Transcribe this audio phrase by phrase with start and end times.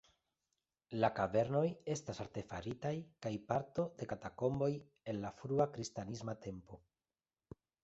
[1.01, 1.61] La kavernoj
[1.95, 2.95] estas artefaritaj
[3.27, 4.73] kaj parto de katakomboj
[5.15, 6.83] el la frua kristanisma tempo.